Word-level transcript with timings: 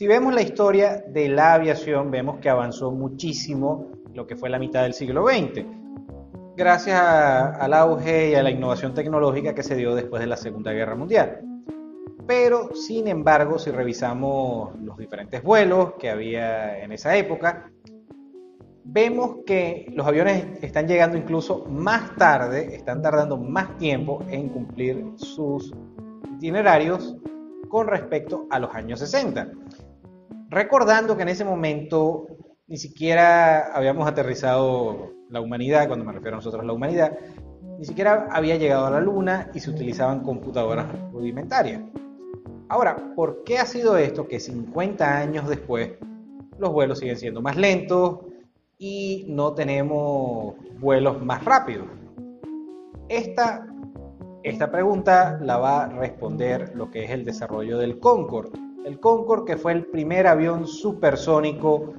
Si 0.00 0.06
vemos 0.06 0.32
la 0.32 0.40
historia 0.40 1.04
de 1.08 1.28
la 1.28 1.52
aviación, 1.52 2.10
vemos 2.10 2.38
que 2.40 2.48
avanzó 2.48 2.90
muchísimo 2.90 3.90
lo 4.14 4.26
que 4.26 4.34
fue 4.34 4.48
la 4.48 4.58
mitad 4.58 4.84
del 4.84 4.94
siglo 4.94 5.26
XX, 5.28 5.66
gracias 6.56 6.98
al 6.98 7.74
auge 7.74 8.30
y 8.30 8.34
a 8.34 8.42
la 8.42 8.50
innovación 8.50 8.94
tecnológica 8.94 9.54
que 9.54 9.62
se 9.62 9.76
dio 9.76 9.94
después 9.94 10.20
de 10.20 10.26
la 10.26 10.38
Segunda 10.38 10.72
Guerra 10.72 10.94
Mundial. 10.94 11.42
Pero, 12.26 12.74
sin 12.74 13.08
embargo, 13.08 13.58
si 13.58 13.72
revisamos 13.72 14.74
los 14.80 14.96
diferentes 14.96 15.42
vuelos 15.42 15.92
que 15.98 16.08
había 16.08 16.82
en 16.82 16.92
esa 16.92 17.14
época, 17.14 17.70
vemos 18.84 19.40
que 19.44 19.84
los 19.92 20.06
aviones 20.06 20.62
están 20.62 20.88
llegando 20.88 21.18
incluso 21.18 21.66
más 21.66 22.16
tarde, 22.16 22.74
están 22.74 23.02
tardando 23.02 23.36
más 23.36 23.76
tiempo 23.76 24.24
en 24.30 24.48
cumplir 24.48 25.04
sus 25.16 25.74
itinerarios 26.36 27.18
con 27.68 27.86
respecto 27.86 28.46
a 28.48 28.58
los 28.58 28.74
años 28.74 28.98
60. 29.00 29.46
Recordando 30.50 31.16
que 31.16 31.22
en 31.22 31.28
ese 31.28 31.44
momento 31.44 32.26
ni 32.66 32.76
siquiera 32.76 33.72
habíamos 33.72 34.06
aterrizado 34.08 35.12
la 35.28 35.40
humanidad, 35.40 35.86
cuando 35.86 36.04
me 36.04 36.12
refiero 36.12 36.36
a 36.36 36.38
nosotros 36.38 36.64
la 36.64 36.72
humanidad, 36.72 37.16
ni 37.78 37.84
siquiera 37.84 38.26
había 38.32 38.56
llegado 38.56 38.86
a 38.86 38.90
la 38.90 39.00
Luna 39.00 39.48
y 39.54 39.60
se 39.60 39.70
utilizaban 39.70 40.24
computadoras 40.24 40.86
rudimentarias. 41.12 41.82
Ahora, 42.68 43.14
¿por 43.14 43.44
qué 43.44 43.58
ha 43.58 43.64
sido 43.64 43.96
esto 43.96 44.26
que 44.26 44.40
50 44.40 45.18
años 45.18 45.48
después 45.48 45.92
los 46.58 46.72
vuelos 46.72 46.98
siguen 46.98 47.16
siendo 47.16 47.40
más 47.40 47.56
lentos 47.56 48.18
y 48.76 49.26
no 49.28 49.54
tenemos 49.54 50.56
vuelos 50.80 51.22
más 51.24 51.44
rápidos? 51.44 51.86
Esta, 53.08 53.66
pregunta 54.70 55.38
la 55.40 55.58
va 55.58 55.84
a 55.84 55.88
responder 55.88 56.72
lo 56.74 56.90
que 56.90 57.04
es 57.04 57.10
el 57.10 57.24
desarrollo 57.24 57.78
del 57.78 58.00
Concorde. 58.00 58.69
El 58.84 58.98
Concorde 58.98 59.44
que 59.44 59.56
fue 59.56 59.72
el 59.72 59.86
primer 59.86 60.26
avión 60.26 60.66
supersónico 60.66 61.94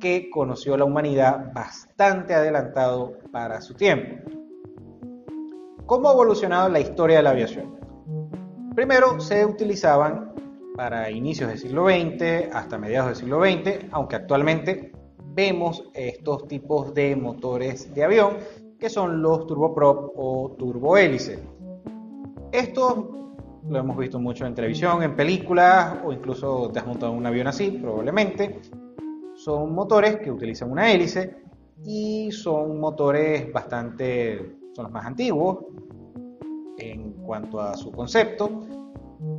que 0.00 0.30
conoció 0.30 0.76
la 0.76 0.84
humanidad 0.84 1.52
bastante 1.52 2.34
adelantado 2.34 3.18
para 3.30 3.60
su 3.60 3.74
tiempo. 3.74 4.16
¿Cómo 5.86 6.08
ha 6.08 6.12
evolucionado 6.12 6.68
la 6.68 6.80
historia 6.80 7.18
de 7.18 7.22
la 7.22 7.30
aviación? 7.30 7.78
Primero 8.74 9.20
se 9.20 9.44
utilizaban 9.44 10.32
para 10.76 11.10
inicios 11.10 11.50
del 11.50 11.58
siglo 11.58 11.88
XX 11.88 12.54
hasta 12.54 12.78
mediados 12.78 13.08
del 13.08 13.16
siglo 13.16 13.42
XX, 13.42 13.86
aunque 13.90 14.16
actualmente 14.16 14.92
vemos 15.34 15.84
estos 15.94 16.46
tipos 16.46 16.94
de 16.94 17.16
motores 17.16 17.92
de 17.94 18.04
avión 18.04 18.36
que 18.78 18.88
son 18.88 19.20
los 19.20 19.46
turboprop 19.46 20.12
o 20.16 20.54
turbohélice. 20.56 21.42
Esto 22.52 23.27
lo 23.66 23.78
hemos 23.78 23.96
visto 23.96 24.18
mucho 24.18 24.46
en 24.46 24.54
televisión, 24.54 25.02
en 25.02 25.16
películas 25.16 25.98
o 26.04 26.12
incluso 26.12 26.70
te 26.72 26.78
has 26.78 26.86
montado 26.86 27.12
un 27.12 27.26
avión 27.26 27.46
así, 27.46 27.70
probablemente. 27.70 28.60
Son 29.34 29.74
motores 29.74 30.16
que 30.16 30.30
utilizan 30.30 30.70
una 30.70 30.90
hélice 30.90 31.42
y 31.84 32.30
son 32.32 32.80
motores 32.80 33.52
bastante, 33.52 34.56
son 34.74 34.84
los 34.84 34.92
más 34.92 35.06
antiguos 35.06 35.58
en 36.78 37.12
cuanto 37.24 37.60
a 37.60 37.76
su 37.76 37.92
concepto. 37.92 38.66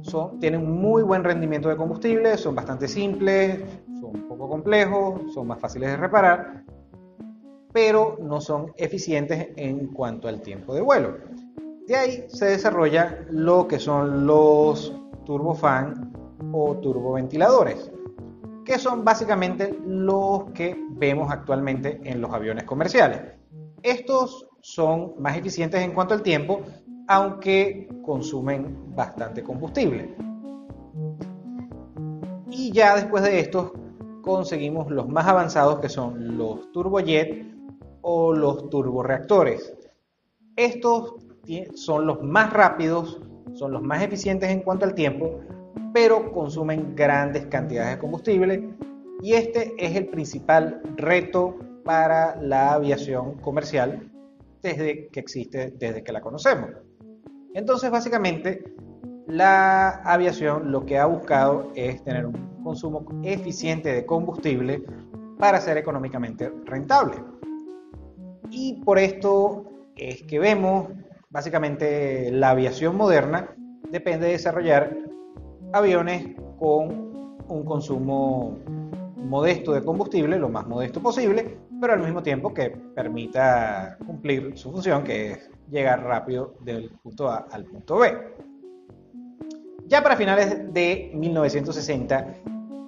Son, 0.01 0.39
tienen 0.39 0.69
muy 0.69 1.03
buen 1.03 1.23
rendimiento 1.23 1.69
de 1.69 1.77
combustible, 1.77 2.37
son 2.37 2.53
bastante 2.55 2.87
simples, 2.87 3.61
son 3.99 4.15
un 4.15 4.27
poco 4.27 4.49
complejos, 4.49 5.33
son 5.33 5.47
más 5.47 5.59
fáciles 5.59 5.91
de 5.91 5.97
reparar, 5.97 6.65
pero 7.71 8.17
no 8.21 8.41
son 8.41 8.73
eficientes 8.75 9.49
en 9.55 9.87
cuanto 9.87 10.27
al 10.27 10.41
tiempo 10.41 10.73
de 10.73 10.81
vuelo. 10.81 11.17
De 11.89 11.95
ahí 11.95 12.25
se 12.27 12.45
desarrolla 12.45 13.25
lo 13.31 13.67
que 13.67 13.79
son 13.79 14.27
los 14.27 14.93
turbofan 15.25 16.13
o 16.53 16.75
turboventiladores 16.75 17.91
que 18.63 18.77
son 18.77 19.03
básicamente 19.03 19.75
los 19.87 20.51
que 20.51 20.79
vemos 20.91 21.31
actualmente 21.31 21.99
en 22.03 22.21
los 22.21 22.31
aviones 22.31 22.65
comerciales. 22.65 23.19
Estos 23.81 24.47
son 24.61 25.15
más 25.17 25.35
eficientes 25.35 25.81
en 25.81 25.95
cuanto 25.95 26.13
al 26.13 26.21
tiempo, 26.21 26.61
aunque 27.07 27.89
consumen 28.03 28.95
bastante 28.95 29.41
combustible. 29.41 30.15
Y 32.51 32.71
ya 32.71 32.97
después 32.97 33.23
de 33.23 33.39
estos 33.39 33.71
conseguimos 34.21 34.91
los 34.91 35.09
más 35.09 35.25
avanzados 35.25 35.79
que 35.79 35.89
son 35.89 36.37
los 36.37 36.71
turbojet 36.71 37.47
o 38.01 38.31
los 38.31 38.69
turboreactores. 38.69 39.73
Estos 40.55 41.15
son 41.75 42.05
los 42.05 42.21
más 42.21 42.53
rápidos, 42.53 43.21
son 43.53 43.71
los 43.71 43.81
más 43.81 44.03
eficientes 44.03 44.49
en 44.49 44.61
cuanto 44.61 44.85
al 44.85 44.93
tiempo, 44.93 45.39
pero 45.93 46.31
consumen 46.31 46.95
grandes 46.95 47.47
cantidades 47.47 47.95
de 47.95 47.99
combustible 47.99 48.69
y 49.21 49.33
este 49.33 49.73
es 49.77 49.95
el 49.95 50.07
principal 50.07 50.81
reto 50.95 51.57
para 51.83 52.39
la 52.41 52.73
aviación 52.73 53.37
comercial 53.39 54.09
desde 54.61 55.07
que 55.07 55.19
existe, 55.19 55.71
desde 55.77 56.03
que 56.03 56.11
la 56.11 56.21
conocemos. 56.21 56.69
Entonces, 57.53 57.89
básicamente, 57.89 58.73
la 59.27 60.01
aviación 60.03 60.71
lo 60.71 60.85
que 60.85 60.97
ha 60.97 61.05
buscado 61.05 61.71
es 61.75 62.03
tener 62.03 62.25
un 62.25 62.63
consumo 62.63 63.05
eficiente 63.23 63.93
de 63.93 64.05
combustible 64.05 64.83
para 65.37 65.61
ser 65.61 65.77
económicamente 65.77 66.51
rentable. 66.65 67.17
Y 68.51 68.81
por 68.83 68.99
esto 68.99 69.65
es 69.95 70.23
que 70.23 70.39
vemos, 70.39 70.89
básicamente, 71.29 72.31
la 72.31 72.51
aviación 72.51 72.95
moderna 72.95 73.55
depende 73.89 74.27
de 74.27 74.33
desarrollar 74.33 74.95
aviones 75.73 76.35
con 76.57 77.37
un 77.47 77.65
consumo 77.65 78.57
modesto 79.15 79.73
de 79.73 79.83
combustible, 79.83 80.39
lo 80.39 80.49
más 80.49 80.67
modesto 80.67 81.01
posible, 81.01 81.57
pero 81.79 81.93
al 81.93 81.99
mismo 81.99 82.23
tiempo 82.23 82.53
que 82.53 82.69
permita 82.95 83.97
cumplir 84.05 84.57
su 84.57 84.71
función, 84.71 85.03
que 85.03 85.31
es 85.31 85.49
llegar 85.69 86.03
rápido 86.03 86.55
del 86.61 86.89
punto 87.03 87.29
A 87.29 87.47
al 87.51 87.65
punto 87.65 87.97
B. 87.97 88.17
Ya 89.87 90.03
para 90.03 90.15
finales 90.15 90.73
de 90.73 91.11
1960 91.13 92.35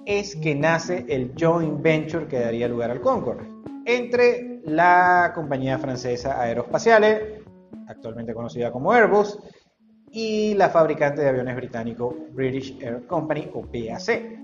es 0.06 0.36
que 0.36 0.54
nace 0.54 1.04
el 1.08 1.32
joint 1.38 1.80
venture 1.82 2.26
que 2.26 2.40
daría 2.40 2.68
lugar 2.68 2.90
al 2.90 3.00
Concorde 3.00 3.52
entre 3.84 4.60
la 4.64 5.32
compañía 5.34 5.78
francesa 5.78 6.40
Aeroespaciales, 6.40 7.41
actualmente 7.88 8.34
conocida 8.34 8.70
como 8.70 8.92
Airbus, 8.92 9.38
y 10.10 10.54
la 10.54 10.68
fabricante 10.68 11.22
de 11.22 11.28
aviones 11.30 11.56
británico 11.56 12.14
British 12.32 12.78
Air 12.82 13.06
Company 13.06 13.50
o 13.54 13.62
BAC. 13.62 14.38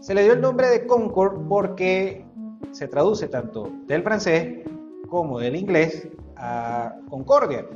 Se 0.00 0.14
le 0.14 0.22
dio 0.22 0.34
el 0.34 0.40
nombre 0.40 0.68
de 0.68 0.86
Concorde 0.86 1.44
porque 1.48 2.24
se 2.70 2.88
traduce 2.88 3.28
tanto 3.28 3.70
del 3.86 4.02
francés 4.02 4.64
como 5.08 5.38
del 5.38 5.56
inglés 5.56 6.08
a 6.36 6.94
Concordia, 7.08 7.66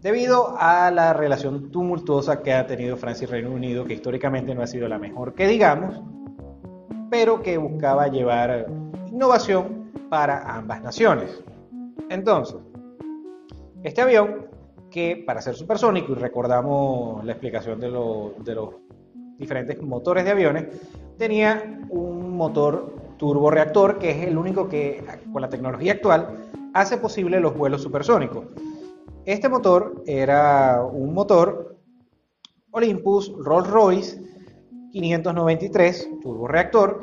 debido 0.00 0.54
a 0.58 0.90
la 0.90 1.12
relación 1.12 1.70
tumultuosa 1.70 2.42
que 2.42 2.52
ha 2.52 2.66
tenido 2.66 2.96
Francia 2.96 3.26
y 3.26 3.30
Reino 3.30 3.50
Unido, 3.50 3.84
que 3.84 3.94
históricamente 3.94 4.54
no 4.54 4.62
ha 4.62 4.66
sido 4.66 4.88
la 4.88 4.98
mejor 4.98 5.34
que 5.34 5.46
digamos, 5.46 6.00
pero 7.10 7.42
que 7.42 7.58
buscaba 7.58 8.08
llevar 8.08 8.66
innovación 9.08 9.90
para 10.08 10.42
ambas 10.54 10.82
naciones. 10.82 11.42
Entonces, 12.08 12.56
este 13.82 14.02
avión 14.02 14.46
que 14.90 15.22
para 15.24 15.40
ser 15.40 15.54
supersónico, 15.54 16.12
y 16.12 16.16
recordamos 16.16 17.24
la 17.24 17.32
explicación 17.32 17.80
de, 17.80 17.88
los 17.88 18.74
diferentes 19.38 19.80
motores 19.80 20.24
de 20.24 20.30
aviones, 20.30 20.66
tenía 21.16 21.80
un 21.88 22.36
motor 22.36 22.94
turboreactor 23.16 23.98
que 23.98 24.10
es 24.10 24.26
el 24.26 24.36
único 24.36 24.68
que 24.68 25.04
con 25.32 25.42
la 25.42 25.48
tecnología 25.48 25.92
actual 25.92 26.48
hace 26.74 26.96
posible 26.98 27.40
los 27.40 27.56
vuelos 27.56 27.82
supersónicos. 27.82 28.46
Este 29.24 29.48
motor 29.48 30.02
era 30.06 30.82
un 30.82 31.14
motor 31.14 31.76
Olympus 32.72 33.32
Rolls-Royce 33.38 34.20
593 34.92 36.20
turboreactor 36.22 37.00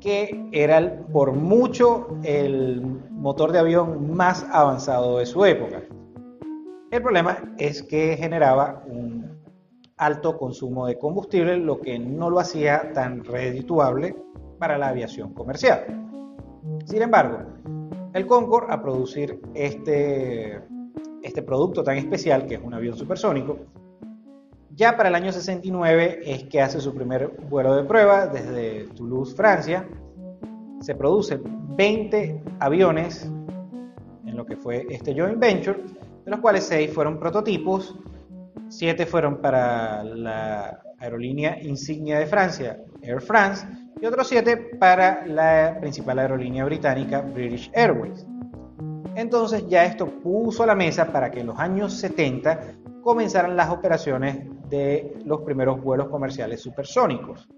que 0.00 0.48
era 0.52 1.04
por 1.12 1.32
mucho 1.32 2.08
el 2.22 2.82
motor 3.10 3.50
de 3.52 3.58
avión 3.58 4.14
más 4.14 4.46
avanzado 4.52 5.18
de 5.18 5.26
su 5.26 5.44
época. 5.44 5.82
El 6.90 7.02
problema 7.02 7.54
es 7.58 7.82
que 7.82 8.16
generaba 8.16 8.82
un 8.86 9.42
alto 9.98 10.38
consumo 10.38 10.86
de 10.86 10.98
combustible, 10.98 11.58
lo 11.58 11.80
que 11.80 11.98
no 11.98 12.30
lo 12.30 12.40
hacía 12.40 12.92
tan 12.94 13.24
redituable 13.24 14.16
para 14.58 14.78
la 14.78 14.88
aviación 14.88 15.34
comercial. 15.34 15.84
Sin 16.86 17.02
embargo, 17.02 17.40
el 18.14 18.26
Concorde, 18.26 18.72
a 18.72 18.80
producir 18.80 19.38
este, 19.54 20.62
este 21.22 21.42
producto 21.42 21.82
tan 21.82 21.98
especial, 21.98 22.46
que 22.46 22.54
es 22.54 22.60
un 22.62 22.72
avión 22.72 22.96
supersónico, 22.96 23.58
ya 24.70 24.96
para 24.96 25.10
el 25.10 25.14
año 25.14 25.30
69 25.30 26.20
es 26.24 26.44
que 26.44 26.62
hace 26.62 26.80
su 26.80 26.94
primer 26.94 27.28
vuelo 27.50 27.74
de 27.74 27.82
prueba 27.82 28.28
desde 28.28 28.86
Toulouse, 28.94 29.34
Francia. 29.34 29.86
Se 30.80 30.94
producen 30.94 31.42
20 31.76 32.42
aviones 32.60 33.30
en 34.24 34.36
lo 34.36 34.46
que 34.46 34.56
fue 34.56 34.86
este 34.88 35.14
joint 35.14 35.38
venture 35.38 35.97
de 36.28 36.32
los 36.32 36.40
cuales 36.40 36.64
seis 36.64 36.92
fueron 36.92 37.18
prototipos, 37.18 37.96
siete 38.68 39.06
fueron 39.06 39.40
para 39.40 40.04
la 40.04 40.78
aerolínea 40.98 41.58
insignia 41.62 42.18
de 42.18 42.26
Francia, 42.26 42.82
Air 43.00 43.22
France, 43.22 43.66
y 43.98 44.04
otros 44.04 44.28
7 44.28 44.76
para 44.78 45.26
la 45.26 45.78
principal 45.80 46.18
aerolínea 46.18 46.66
británica, 46.66 47.22
British 47.22 47.70
Airways. 47.72 48.26
Entonces 49.14 49.66
ya 49.68 49.86
esto 49.86 50.06
puso 50.06 50.64
a 50.64 50.66
la 50.66 50.74
mesa 50.74 51.10
para 51.10 51.30
que 51.30 51.40
en 51.40 51.46
los 51.46 51.58
años 51.58 51.94
70 51.94 52.74
comenzaran 53.02 53.56
las 53.56 53.70
operaciones 53.70 54.46
de 54.68 55.16
los 55.24 55.40
primeros 55.40 55.82
vuelos 55.82 56.08
comerciales 56.08 56.60
supersónicos. 56.60 57.48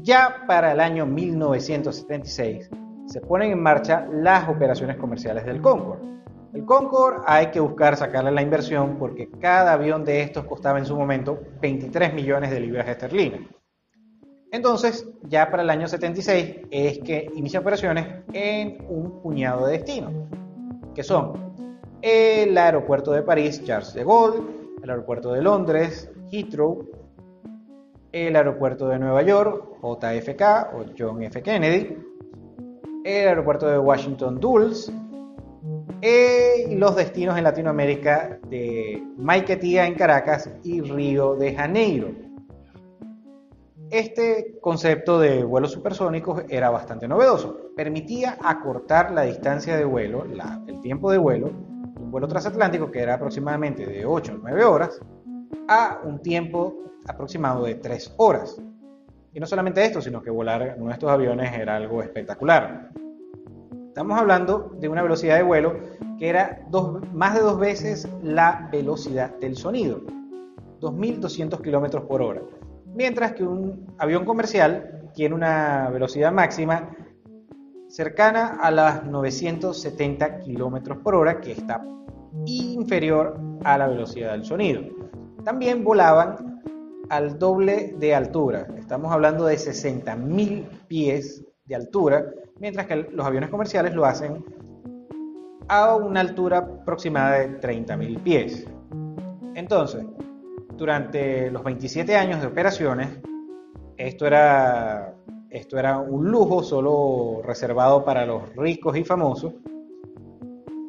Ya 0.00 0.44
para 0.46 0.72
el 0.72 0.80
año 0.80 1.04
1976 1.04 2.70
se 3.04 3.20
ponen 3.20 3.52
en 3.52 3.62
marcha 3.62 4.08
las 4.10 4.48
operaciones 4.48 4.96
comerciales 4.96 5.44
del 5.44 5.60
Concorde. 5.60 6.14
El 6.54 6.64
Concorde 6.64 7.24
hay 7.26 7.48
que 7.48 7.58
buscar 7.58 7.96
sacarle 7.96 8.30
la 8.30 8.40
inversión 8.40 8.96
porque 8.96 9.28
cada 9.28 9.72
avión 9.72 10.04
de 10.04 10.22
estos 10.22 10.44
costaba 10.44 10.78
en 10.78 10.86
su 10.86 10.96
momento 10.96 11.36
23 11.60 12.14
millones 12.14 12.52
de 12.52 12.60
libras 12.60 12.86
esterlinas. 12.88 13.40
Entonces, 14.52 15.04
ya 15.24 15.50
para 15.50 15.64
el 15.64 15.70
año 15.70 15.88
76 15.88 16.68
es 16.70 17.00
que 17.00 17.28
inicia 17.34 17.58
operaciones 17.58 18.22
en 18.32 18.86
un 18.88 19.20
puñado 19.20 19.66
de 19.66 19.72
destinos, 19.72 20.12
que 20.94 21.02
son 21.02 21.54
el 22.00 22.56
aeropuerto 22.56 23.10
de 23.10 23.22
París, 23.22 23.64
Charles 23.64 23.92
de 23.92 24.04
Gaulle, 24.04 24.44
el 24.80 24.88
aeropuerto 24.88 25.32
de 25.32 25.42
Londres, 25.42 26.08
Heathrow, 26.30 26.88
el 28.12 28.36
aeropuerto 28.36 28.86
de 28.86 29.00
Nueva 29.00 29.22
York, 29.22 29.80
JFK 29.82 30.72
o 30.72 30.84
John 30.96 31.20
F. 31.24 31.42
Kennedy, 31.42 31.98
el 33.02 33.28
aeropuerto 33.28 33.66
de 33.66 33.76
Washington 33.76 34.38
Dulles, 34.38 34.92
y 36.06 36.74
los 36.74 36.96
destinos 36.96 37.38
en 37.38 37.44
Latinoamérica 37.44 38.38
de 38.50 39.02
Maiquetía 39.16 39.86
en 39.86 39.94
Caracas 39.94 40.50
y 40.62 40.82
Río 40.82 41.34
de 41.34 41.54
Janeiro. 41.54 42.12
Este 43.90 44.58
concepto 44.60 45.18
de 45.18 45.44
vuelos 45.44 45.72
supersónicos 45.72 46.44
era 46.50 46.68
bastante 46.68 47.08
novedoso. 47.08 47.70
Permitía 47.74 48.36
acortar 48.42 49.12
la 49.12 49.22
distancia 49.22 49.78
de 49.78 49.84
vuelo, 49.84 50.26
el 50.66 50.80
tiempo 50.80 51.10
de 51.10 51.16
vuelo, 51.16 51.46
un 51.46 52.10
vuelo 52.10 52.28
transatlántico 52.28 52.90
que 52.90 53.00
era 53.00 53.14
aproximadamente 53.14 53.86
de 53.86 54.04
8 54.04 54.32
o 54.34 54.38
9 54.42 54.64
horas, 54.64 55.00
a 55.68 56.00
un 56.04 56.20
tiempo 56.20 56.74
aproximado 57.06 57.64
de 57.64 57.76
3 57.76 58.14
horas. 58.18 58.60
Y 59.32 59.40
no 59.40 59.46
solamente 59.46 59.82
esto, 59.82 60.02
sino 60.02 60.22
que 60.22 60.30
volar 60.30 60.76
en 60.76 60.90
estos 60.90 61.10
aviones 61.10 61.50
era 61.58 61.76
algo 61.76 62.02
espectacular. 62.02 62.90
Estamos 63.94 64.18
hablando 64.18 64.72
de 64.80 64.88
una 64.88 65.02
velocidad 65.02 65.36
de 65.36 65.44
vuelo 65.44 65.76
que 66.18 66.28
era 66.28 66.66
más 67.12 67.34
de 67.34 67.40
dos 67.40 67.60
veces 67.60 68.08
la 68.24 68.68
velocidad 68.72 69.38
del 69.38 69.56
sonido, 69.56 70.00
2.200 70.80 71.60
km 71.60 72.04
por 72.04 72.20
hora. 72.20 72.42
Mientras 72.86 73.34
que 73.34 73.44
un 73.44 73.94
avión 73.98 74.24
comercial 74.24 75.12
tiene 75.14 75.36
una 75.36 75.90
velocidad 75.90 76.32
máxima 76.32 76.90
cercana 77.86 78.58
a 78.60 78.72
las 78.72 79.04
970 79.04 80.40
km 80.40 81.00
por 81.00 81.14
hora, 81.14 81.40
que 81.40 81.52
está 81.52 81.86
inferior 82.46 83.38
a 83.62 83.78
la 83.78 83.86
velocidad 83.86 84.32
del 84.32 84.44
sonido. 84.44 84.82
También 85.44 85.84
volaban 85.84 86.60
al 87.10 87.38
doble 87.38 87.94
de 87.96 88.12
altura, 88.12 88.66
estamos 88.76 89.12
hablando 89.12 89.44
de 89.44 89.54
60.000 89.54 90.66
pies 90.88 91.44
de 91.66 91.76
altura, 91.76 92.26
mientras 92.58 92.86
que 92.86 92.96
los 92.96 93.26
aviones 93.26 93.50
comerciales 93.50 93.94
lo 93.94 94.04
hacen 94.04 94.44
a 95.68 95.94
una 95.96 96.20
altura 96.20 96.58
aproximada 96.58 97.38
de 97.38 97.60
30.000 97.60 98.22
pies. 98.22 98.66
Entonces, 99.54 100.04
durante 100.76 101.50
los 101.50 101.62
27 101.64 102.16
años 102.16 102.40
de 102.40 102.46
operaciones, 102.46 103.18
esto 103.96 104.26
era, 104.26 105.14
esto 105.50 105.78
era 105.78 105.98
un 105.98 106.30
lujo 106.30 106.62
solo 106.62 107.40
reservado 107.44 108.04
para 108.04 108.26
los 108.26 108.54
ricos 108.56 108.96
y 108.96 109.04
famosos. 109.04 109.54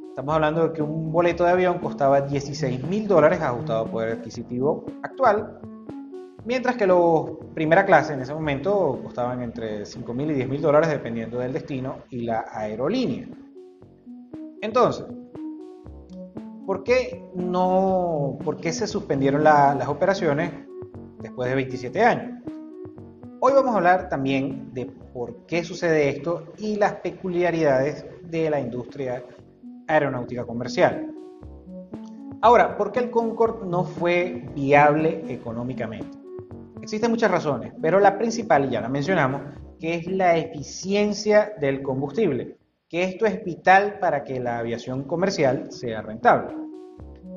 Estamos 0.10 0.36
hablando 0.36 0.70
de 0.70 0.74
que 0.74 0.82
un 0.82 1.12
boleto 1.12 1.44
de 1.44 1.52
avión 1.52 1.80
costaba 1.80 2.22
16 2.22 2.84
mil 2.88 3.08
dólares 3.08 3.42
ajustado 3.42 3.86
a 3.86 3.92
poder 3.92 4.14
adquisitivo 4.14 4.86
actual 5.04 5.60
mientras 6.46 6.78
que 6.78 6.88
los 6.88 7.32
primera 7.54 7.86
clase 7.86 8.14
en 8.14 8.22
ese 8.22 8.34
momento 8.34 9.00
costaban 9.04 9.42
entre 9.42 9.86
5 9.86 10.14
mil 10.14 10.32
y 10.32 10.36
10 10.36 10.50
mil 10.50 10.62
dólares 10.62 10.90
dependiendo 10.90 11.40
del 11.40 11.54
destino 11.54 12.04
y 12.10 12.22
la 12.22 12.46
aerolínea. 12.52 13.28
Entonces, 14.62 15.06
¿por 16.66 16.84
qué, 16.84 17.30
no, 17.36 18.38
por 18.44 18.58
qué 18.58 18.72
se 18.72 18.88
suspendieron 18.88 19.44
las 19.44 19.88
operaciones 19.88 20.52
después 21.22 21.50
de 21.50 21.56
27 21.56 22.04
años? 22.04 22.42
Hoy 23.42 23.54
vamos 23.54 23.74
a 23.74 23.78
hablar 23.78 24.10
también 24.10 24.74
de 24.74 24.86
por 24.86 25.46
qué 25.46 25.64
sucede 25.64 26.10
esto 26.10 26.54
y 26.58 26.78
las 26.78 26.96
peculiaridades 26.96 28.06
de 28.24 28.50
la 28.50 28.60
industria 28.60 29.24
aeronáutica 29.88 30.46
comercial. 30.46 31.12
Ahora, 32.42 32.78
¿por 32.78 32.92
qué 32.92 33.00
el 33.00 33.12
Concorde 33.12 33.66
no 33.68 33.84
fue 33.84 34.50
viable 34.56 35.24
económicamente? 35.28 36.25
Existen 36.86 37.10
muchas 37.10 37.32
razones, 37.32 37.74
pero 37.82 38.00
la 38.00 38.16
principal, 38.16 38.66
y 38.66 38.70
ya 38.70 38.80
la 38.80 38.90
mencionamos, 38.90 39.42
que 39.80 39.96
es 39.96 40.06
la 40.06 40.38
eficiencia 40.38 41.52
del 41.60 41.82
combustible, 41.82 42.60
que 42.88 43.02
esto 43.02 43.26
es 43.26 43.44
vital 43.44 43.98
para 43.98 44.24
que 44.24 44.40
la 44.40 44.60
aviación 44.60 45.06
comercial 45.06 45.72
sea 45.72 46.04
rentable. 46.04 46.56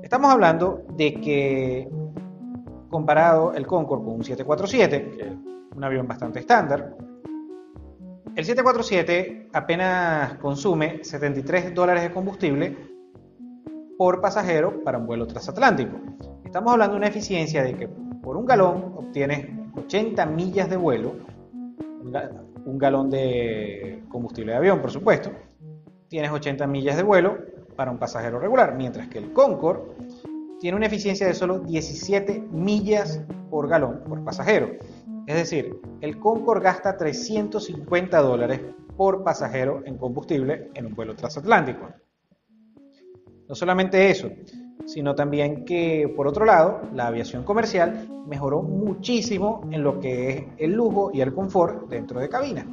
Estamos 0.03 0.31
hablando 0.31 0.85
de 0.95 1.15
que 1.15 1.89
comparado 2.91 3.55
el 3.55 3.67
Concorde 3.67 4.05
con 4.05 4.17
un 4.17 4.23
747, 4.23 5.11
que 5.17 5.23
es 5.23 5.33
un 5.75 5.83
avión 5.83 6.07
bastante 6.07 6.41
estándar, 6.41 6.95
el 8.37 8.45
747 8.45 9.49
apenas 9.55 10.35
consume 10.35 11.03
73 11.03 11.75
dólares 11.75 12.03
de 12.03 12.11
combustible 12.11 12.77
por 13.97 14.21
pasajero 14.21 14.85
para 14.85 14.99
un 14.99 15.07
vuelo 15.07 15.27
transatlántico. 15.27 15.97
Estamos 16.45 16.71
hablando 16.71 16.93
de 16.93 16.99
una 16.99 17.09
eficiencia 17.09 17.63
de 17.63 17.75
que 17.75 18.08
por 18.29 18.37
un 18.37 18.45
galón 18.45 18.93
obtienes 18.99 19.49
80 19.75 20.27
millas 20.27 20.69
de 20.69 20.77
vuelo, 20.77 21.17
un 22.67 22.77
galón 22.77 23.09
de 23.09 24.05
combustible 24.11 24.53
de 24.53 24.59
avión, 24.59 24.83
por 24.83 24.91
supuesto. 24.91 25.31
Tienes 26.09 26.31
80 26.31 26.67
millas 26.67 26.99
de 26.99 27.05
vuelo 27.05 27.39
para 27.75 27.91
un 27.91 27.97
pasajero 27.97 28.39
regular, 28.39 28.75
mientras 28.77 29.09
que 29.09 29.17
el 29.17 29.33
Concorde 29.33 29.81
tiene 30.61 30.77
una 30.77 30.85
eficiencia 30.85 31.27
de 31.27 31.33
solo 31.33 31.61
17 31.61 32.49
millas 32.53 33.25
por 33.49 33.67
galón 33.67 34.03
por 34.07 34.23
pasajero. 34.23 34.73
Es 35.27 35.35
decir, 35.35 35.81
el 36.03 36.19
Concorde 36.19 36.65
gasta 36.65 36.99
350 36.99 38.21
dólares 38.21 38.61
por 38.95 39.25
pasajero 39.25 39.81
en 39.87 39.97
combustible 39.97 40.71
en 40.75 40.85
un 40.85 40.95
vuelo 40.95 41.17
transatlántico. 41.17 41.89
No 43.49 43.55
solamente 43.55 44.11
eso, 44.11 44.29
sino 44.87 45.15
también 45.15 45.65
que, 45.65 46.13
por 46.17 46.27
otro 46.27 46.45
lado, 46.45 46.81
la 46.95 47.07
aviación 47.07 47.45
comercial 47.45 48.09
mejoró 48.27 48.63
muchísimo 48.63 49.63
en 49.71 49.83
lo 49.83 50.01
que 50.01 50.31
es 50.31 50.45
el 50.59 50.73
lujo 50.73 51.11
y 51.13 51.21
el 51.21 51.35
confort 51.35 51.89
dentro 51.89 52.21
de 52.21 52.29
cabina. 52.29 52.67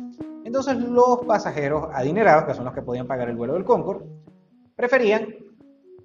Entonces 0.46 0.78
los 0.78 1.26
pasajeros 1.26 1.88
adinerados, 1.92 2.46
que 2.46 2.54
son 2.54 2.66
los 2.66 2.74
que 2.74 2.84
podían 2.84 3.08
pagar 3.08 3.30
el 3.30 3.36
vuelo 3.36 3.54
del 3.54 3.66
Concorde, 3.66 4.06
preferían 4.76 5.28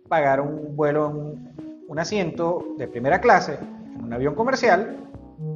pagar 0.09 0.41
un 0.41 0.75
vuelo 0.75 1.11
en 1.11 1.61
un 1.87 1.99
asiento 1.99 2.65
de 2.79 2.89
primera 2.89 3.21
clase 3.21 3.59
en 3.95 4.03
un 4.03 4.13
avión 4.13 4.35
comercial 4.35 4.97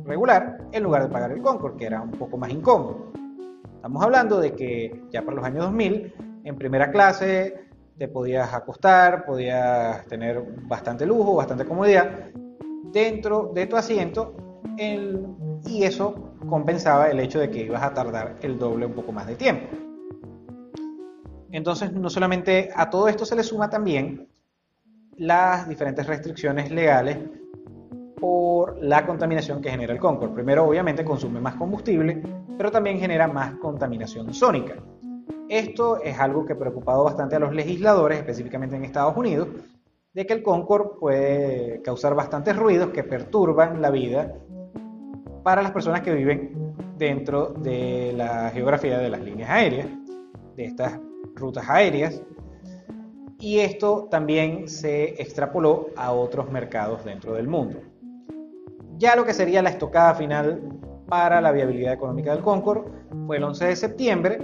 regular 0.04 0.58
en 0.72 0.82
lugar 0.82 1.02
de 1.02 1.08
pagar 1.08 1.32
el 1.32 1.40
Concorde, 1.40 1.78
que 1.78 1.86
era 1.86 2.02
un 2.02 2.10
poco 2.10 2.36
más 2.36 2.50
incómodo. 2.50 3.10
Estamos 3.76 4.02
hablando 4.02 4.38
de 4.38 4.52
que 4.52 5.02
ya 5.10 5.22
para 5.22 5.36
los 5.36 5.44
años 5.44 5.64
2000, 5.64 6.14
en 6.44 6.56
primera 6.56 6.90
clase 6.90 7.68
te 7.98 8.08
podías 8.08 8.52
acostar, 8.52 9.24
podías 9.24 10.04
tener 10.06 10.42
bastante 10.62 11.06
lujo, 11.06 11.36
bastante 11.36 11.64
comodidad 11.64 12.30
dentro 12.92 13.50
de 13.54 13.66
tu 13.66 13.76
asiento 13.76 14.34
y 14.76 15.84
eso 15.84 16.34
compensaba 16.48 17.10
el 17.10 17.20
hecho 17.20 17.38
de 17.38 17.50
que 17.50 17.60
ibas 17.60 17.82
a 17.82 17.94
tardar 17.94 18.36
el 18.42 18.58
doble 18.58 18.86
un 18.86 18.92
poco 18.92 19.12
más 19.12 19.26
de 19.26 19.36
tiempo. 19.36 19.68
Entonces, 21.50 21.92
no 21.92 22.10
solamente 22.10 22.70
a 22.74 22.90
todo 22.90 23.06
esto 23.06 23.24
se 23.24 23.36
le 23.36 23.44
suma 23.44 23.70
también 23.70 24.28
las 25.16 25.68
diferentes 25.68 26.04
restricciones 26.06 26.72
legales 26.72 27.18
por 28.18 28.82
la 28.82 29.06
contaminación 29.06 29.62
que 29.62 29.70
genera 29.70 29.92
el 29.92 30.00
Concorde. 30.00 30.34
Primero, 30.34 30.64
obviamente, 30.64 31.04
consume 31.04 31.40
más 31.40 31.54
combustible, 31.54 32.20
pero 32.56 32.72
también 32.72 32.98
genera 32.98 33.28
más 33.28 33.54
contaminación 33.56 34.34
sónica. 34.34 34.74
Esto 35.48 36.02
es 36.02 36.18
algo 36.18 36.46
que 36.46 36.54
ha 36.54 36.58
preocupado 36.58 37.04
bastante 37.04 37.36
a 37.36 37.38
los 37.38 37.54
legisladores, 37.54 38.18
específicamente 38.18 38.76
en 38.76 38.84
Estados 38.84 39.16
Unidos, 39.16 39.48
de 40.14 40.26
que 40.26 40.32
el 40.32 40.42
Concorde 40.42 40.90
puede 40.98 41.82
causar 41.82 42.14
bastantes 42.14 42.56
ruidos 42.56 42.90
que 42.90 43.04
perturban 43.04 43.82
la 43.82 43.90
vida 43.90 44.34
para 45.42 45.60
las 45.60 45.72
personas 45.72 46.00
que 46.00 46.14
viven 46.14 46.74
dentro 46.96 47.48
de 47.48 48.14
la 48.16 48.50
geografía 48.50 48.98
de 48.98 49.10
las 49.10 49.20
líneas 49.20 49.50
aéreas, 49.50 49.88
de 50.56 50.64
estas 50.64 50.98
rutas 51.34 51.68
aéreas, 51.68 52.22
y 53.38 53.58
esto 53.58 54.08
también 54.10 54.68
se 54.68 55.20
extrapoló 55.20 55.88
a 55.96 56.12
otros 56.12 56.50
mercados 56.50 57.04
dentro 57.04 57.34
del 57.34 57.48
mundo. 57.48 57.80
Ya 58.96 59.16
lo 59.16 59.24
que 59.24 59.34
sería 59.34 59.60
la 59.60 59.70
estocada 59.70 60.14
final 60.14 60.62
para 61.08 61.40
la 61.40 61.52
viabilidad 61.52 61.92
económica 61.92 62.32
del 62.32 62.42
Concorde 62.42 62.90
fue 63.26 63.36
el 63.36 63.44
11 63.44 63.66
de 63.66 63.76
septiembre, 63.76 64.38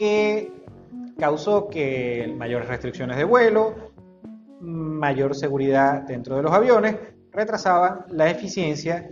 que 0.00 0.50
causó 1.18 1.68
que 1.68 2.34
mayores 2.38 2.66
restricciones 2.68 3.18
de 3.18 3.24
vuelo, 3.24 3.74
mayor 4.58 5.36
seguridad 5.36 6.04
dentro 6.04 6.36
de 6.36 6.42
los 6.42 6.52
aviones, 6.52 6.96
retrasaban 7.32 8.06
la 8.08 8.30
eficiencia 8.30 9.10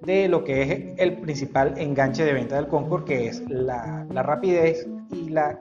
de 0.00 0.28
lo 0.28 0.42
que 0.42 0.62
es 0.62 0.94
el 0.96 1.18
principal 1.18 1.74
enganche 1.76 2.24
de 2.24 2.32
venta 2.32 2.56
del 2.56 2.68
Concorde, 2.68 3.04
que 3.04 3.26
es 3.26 3.42
la, 3.50 4.06
rapidez 4.10 4.88
y 5.12 5.28
la 5.28 5.58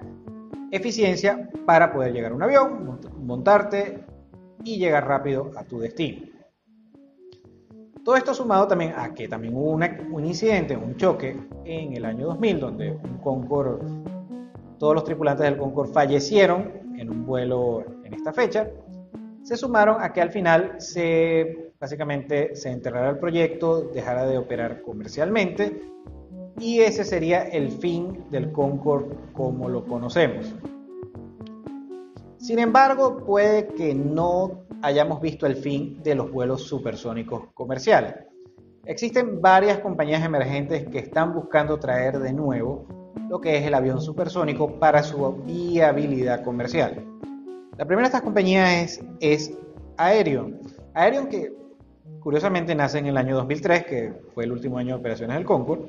eficiencia 0.71 1.49
para 1.65 1.91
poder 1.91 2.13
llegar 2.13 2.31
a 2.31 2.35
un 2.35 2.43
avión, 2.43 3.01
montarte 3.19 3.99
y 4.63 4.77
llegar 4.77 5.09
rápido 5.09 5.51
a 5.57 5.65
tu 5.65 5.79
destino. 5.79 6.25
Todo 8.05 8.15
esto 8.15 8.33
sumado 8.33 8.65
también 8.65 8.93
a 8.95 9.13
que 9.13 9.27
también 9.27 9.57
hubo 9.57 9.71
un 9.71 10.25
incidente, 10.25 10.77
un 10.77 10.95
choque 10.95 11.35
en 11.65 11.97
el 11.97 12.05
año 12.05 12.27
2000, 12.27 12.59
donde 12.61 12.91
un 12.91 13.17
Concorde, 13.17 13.85
todos 14.79 14.95
los 14.95 15.03
tripulantes 15.03 15.45
del 15.45 15.57
Concorde 15.57 15.93
fallecieron 15.93 16.71
en 16.97 17.09
un 17.09 17.25
vuelo 17.25 17.83
en 18.03 18.13
esta 18.13 18.33
fecha, 18.33 18.67
se 19.43 19.57
sumaron 19.57 20.01
a 20.01 20.11
que 20.11 20.21
al 20.21 20.31
final 20.31 20.75
se 20.79 21.73
básicamente 21.79 22.55
se 22.55 22.71
enterrara 22.71 23.09
el 23.09 23.19
proyecto, 23.19 23.81
dejara 23.81 24.25
de 24.25 24.37
operar 24.37 24.81
comercialmente 24.81 25.81
y 26.59 26.79
ese 26.79 27.03
sería 27.03 27.43
el 27.43 27.71
fin 27.71 28.25
del 28.31 28.51
Concorde 28.51 29.15
como 29.33 29.69
lo 29.69 29.85
conocemos. 29.85 30.53
Sin 32.37 32.59
embargo, 32.59 33.23
puede 33.25 33.67
que 33.67 33.93
no 33.93 34.65
hayamos 34.81 35.21
visto 35.21 35.45
el 35.45 35.55
fin 35.55 36.01
de 36.03 36.15
los 36.15 36.31
vuelos 36.31 36.63
supersónicos 36.63 37.47
comerciales. 37.53 38.15
Existen 38.85 39.41
varias 39.41 39.79
compañías 39.79 40.23
emergentes 40.23 40.87
que 40.87 40.99
están 40.99 41.33
buscando 41.33 41.79
traer 41.79 42.19
de 42.19 42.33
nuevo 42.33 42.98
lo 43.29 43.39
que 43.39 43.57
es 43.57 43.65
el 43.65 43.73
avión 43.75 44.01
supersónico 44.01 44.79
para 44.79 45.03
su 45.03 45.43
viabilidad 45.45 46.43
comercial. 46.43 47.05
La 47.77 47.85
primera 47.85 48.07
de 48.07 48.07
estas 48.07 48.23
compañías 48.23 48.73
es, 48.73 49.03
es 49.19 49.57
Aerion. 49.97 50.59
Aerion 50.95 51.27
que 51.27 51.53
curiosamente 52.19 52.75
nace 52.75 52.97
en 52.97 53.05
el 53.05 53.17
año 53.17 53.35
2003, 53.35 53.85
que 53.85 54.13
fue 54.33 54.43
el 54.45 54.51
último 54.51 54.77
año 54.77 54.95
de 54.95 54.99
operaciones 54.99 55.37
del 55.37 55.45
Concorde, 55.45 55.85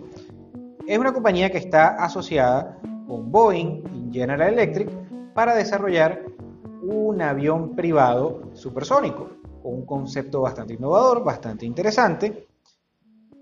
es 0.87 0.99
una 0.99 1.13
compañía 1.13 1.51
que 1.51 1.59
está 1.59 1.97
asociada 1.97 2.79
con 3.09 3.33
Boeing 3.33 3.83
y 3.95 4.13
General 4.13 4.53
Electric 4.53 4.89
para 5.35 5.55
desarrollar 5.55 6.23
un 6.83 7.23
avión 7.23 7.75
privado 7.75 8.43
supersónico, 8.53 9.31
con 9.63 9.75
un 9.75 9.87
concepto 9.87 10.43
bastante 10.43 10.75
innovador, 10.75 11.25
bastante 11.25 11.67
interesante, 11.67 12.49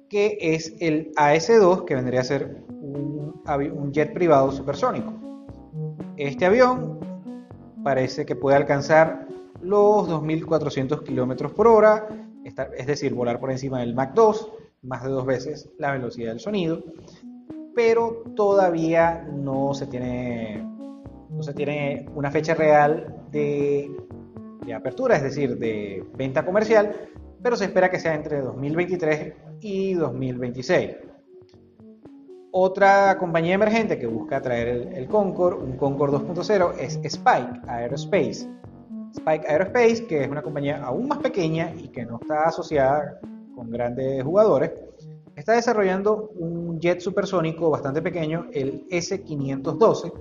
que 0.09 0.39
es 0.41 0.75
el 0.81 1.13
AS-2, 1.17 1.85
que 1.85 1.95
vendría 1.95 2.21
a 2.21 2.25
ser 2.25 2.65
un, 2.71 3.93
jet 3.93 4.13
privado 4.13 4.53
supersónico. 4.53 5.13
Este 6.17 6.47
avión 6.47 6.99
parece 7.83 8.27
que 8.27 8.37
puede 8.37 8.57
alcanzar 8.57 9.27
los 9.63 10.09
2.400 10.09 11.03
km 11.05 11.53
por 11.53 11.67
hora, 11.67 12.09
es 12.45 12.87
decir, 12.87 13.15
volar 13.15 13.41
por 13.41 13.51
encima 13.51 13.81
del 13.81 13.95
Mach 13.95 14.15
2, 14.15 14.53
más 14.83 15.03
de 15.03 15.11
dos 15.11 15.27
veces 15.27 15.71
la 15.79 15.93
velocidad 15.93 16.31
del 16.31 16.41
sonido, 16.41 16.83
pero 17.75 18.25
todavía 18.37 19.27
no 19.33 19.75
se 19.75 19.87
tiene, 19.87 20.63
no 21.31 21.43
se 21.43 21.55
tiene 21.55 22.07
una 22.15 22.31
fecha 22.31 22.55
real 22.55 23.25
de 23.31 23.91
apertura, 24.75 25.17
es 25.17 25.23
decir, 25.23 25.59
de 25.59 26.05
venta 26.17 26.45
comercial, 26.45 26.95
pero 27.43 27.57
se 27.57 27.67
espera 27.67 27.91
que 27.91 27.99
sea 27.99 28.15
entre 28.15 28.41
2023 28.41 29.35
y 29.61 29.95
2026. 29.95 30.97
Otra 32.51 33.19
compañía 33.19 33.55
emergente 33.55 33.99
que 33.99 34.07
busca 34.07 34.41
traer 34.41 34.69
el, 34.69 34.93
el 34.95 35.07
Concorde, 35.07 35.63
un 35.63 35.77
Concorde 35.77 36.19
2.0, 36.19 36.75
es 36.79 36.99
Spike 37.03 37.61
Aerospace. 37.67 38.49
Spike 39.13 39.47
Aerospace, 39.47 40.07
que 40.07 40.25
es 40.25 40.29
una 40.29 40.43
compañía 40.43 40.83
aún 40.85 41.09
más 41.09 41.19
pequeña 41.19 41.73
y 41.77 41.89
que 41.89 42.05
no 42.05 42.19
está 42.21 42.45
asociada 42.45 43.21
con 43.55 43.71
grandes 43.71 44.23
jugadores, 44.25 44.73
está 45.37 45.53
desarrollando 45.53 46.31
un 46.37 46.81
jet 46.81 47.01
supersónico 47.01 47.71
bastante 47.71 48.03
pequeño, 48.03 48.47
el 48.53 48.87
S-512, 48.91 50.13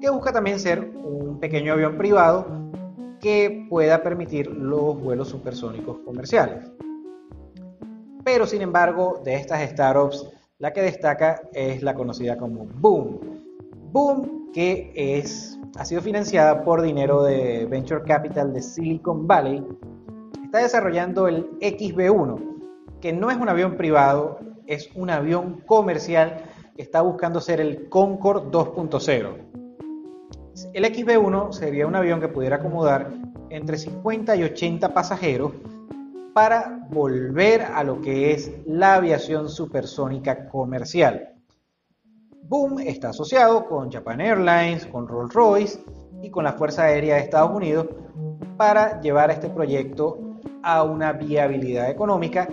que 0.00 0.10
busca 0.10 0.32
también 0.32 0.58
ser 0.58 0.80
un 0.80 1.38
pequeño 1.40 1.74
avión 1.74 1.98
privado 1.98 2.46
que 3.20 3.66
pueda 3.68 4.02
permitir 4.02 4.48
los 4.48 5.00
vuelos 5.00 5.28
supersónicos 5.28 5.98
comerciales. 6.04 6.70
Pero 8.24 8.46
sin 8.46 8.62
embargo, 8.62 9.20
de 9.24 9.34
estas 9.34 9.68
startups, 9.70 10.28
la 10.58 10.72
que 10.72 10.82
destaca 10.82 11.40
es 11.52 11.82
la 11.82 11.94
conocida 11.94 12.36
como 12.36 12.66
Boom. 12.66 13.20
Boom, 13.92 14.50
que 14.52 14.92
es, 14.94 15.58
ha 15.76 15.84
sido 15.84 16.02
financiada 16.02 16.64
por 16.64 16.82
dinero 16.82 17.22
de 17.22 17.66
Venture 17.66 18.02
Capital 18.04 18.52
de 18.52 18.62
Silicon 18.62 19.26
Valley, 19.26 19.64
está 20.44 20.58
desarrollando 20.58 21.28
el 21.28 21.50
XB1, 21.60 22.98
que 23.00 23.12
no 23.12 23.30
es 23.30 23.36
un 23.36 23.48
avión 23.48 23.76
privado, 23.76 24.38
es 24.66 24.90
un 24.94 25.10
avión 25.10 25.62
comercial 25.66 26.44
que 26.76 26.82
está 26.82 27.00
buscando 27.00 27.40
ser 27.40 27.60
el 27.60 27.88
Concorde 27.88 28.50
2.0. 28.50 29.59
El 30.72 30.84
XB1 30.84 31.52
sería 31.52 31.86
un 31.86 31.94
avión 31.94 32.20
que 32.20 32.28
pudiera 32.28 32.56
acomodar 32.56 33.12
entre 33.50 33.78
50 33.78 34.36
y 34.36 34.42
80 34.44 34.92
pasajeros 34.92 35.52
para 36.32 36.86
volver 36.90 37.62
a 37.62 37.82
lo 37.84 38.00
que 38.00 38.32
es 38.32 38.52
la 38.66 38.94
aviación 38.94 39.48
supersónica 39.48 40.48
comercial. 40.48 41.34
Boom 42.42 42.80
está 42.80 43.10
asociado 43.10 43.66
con 43.66 43.90
Japan 43.90 44.20
Airlines, 44.20 44.86
con 44.86 45.06
Rolls-Royce 45.06 45.84
y 46.22 46.30
con 46.30 46.44
la 46.44 46.54
Fuerza 46.54 46.84
Aérea 46.84 47.16
de 47.16 47.22
Estados 47.22 47.54
Unidos 47.54 47.86
para 48.56 49.00
llevar 49.00 49.30
este 49.30 49.50
proyecto 49.50 50.18
a 50.62 50.82
una 50.82 51.12
viabilidad 51.12 51.90
económica 51.90 52.48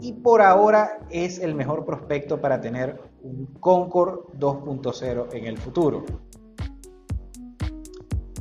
y 0.00 0.12
por 0.12 0.40
ahora 0.40 1.00
es 1.10 1.38
el 1.38 1.54
mejor 1.54 1.84
prospecto 1.84 2.40
para 2.40 2.60
tener 2.60 3.00
un 3.22 3.46
Concorde 3.60 4.22
2.0 4.38 5.34
en 5.34 5.44
el 5.46 5.58
futuro. 5.58 6.04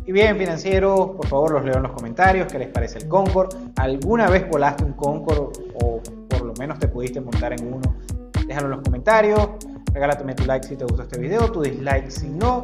Y 0.09 0.11
bien, 0.11 0.39
financieros, 0.39 1.11
por 1.11 1.27
favor 1.27 1.51
los 1.51 1.65
leo 1.65 1.75
en 1.75 1.83
los 1.83 1.91
comentarios, 1.91 2.51
qué 2.51 2.57
les 2.57 2.69
parece 2.69 2.97
el 2.97 3.07
Concorde. 3.07 3.55
¿Alguna 3.75 4.27
vez 4.27 4.49
volaste 4.49 4.83
un 4.83 4.93
Concorde 4.93 5.51
o 5.83 6.01
por 6.27 6.41
lo 6.41 6.53
menos 6.55 6.79
te 6.79 6.87
pudiste 6.87 7.21
montar 7.21 7.53
en 7.53 7.71
uno? 7.71 7.95
Déjalo 8.47 8.65
en 8.65 8.71
los 8.71 8.81
comentarios, 8.81 9.49
regálame 9.93 10.33
tu 10.33 10.45
like 10.45 10.65
si 10.65 10.75
te 10.75 10.83
gustó 10.83 11.03
este 11.03 11.19
video, 11.19 11.51
tu 11.51 11.61
dislike 11.61 12.09
si 12.09 12.27
no. 12.27 12.63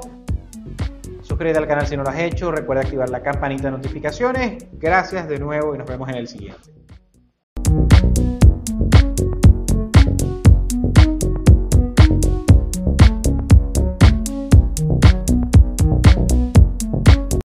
Suscríbete 1.22 1.60
al 1.60 1.68
canal 1.68 1.86
si 1.86 1.96
no 1.96 2.02
lo 2.02 2.10
has 2.10 2.18
hecho, 2.18 2.52
recuerda 2.52 2.82
activar 2.82 3.12
la 3.12 3.22
campanita 3.22 3.66
de 3.66 3.78
notificaciones. 3.78 4.66
Gracias 4.80 5.28
de 5.28 5.38
nuevo 5.38 5.76
y 5.76 5.78
nos 5.78 5.86
vemos 5.86 6.10
en 6.10 6.16
el 6.16 6.28
siguiente. 6.28 6.75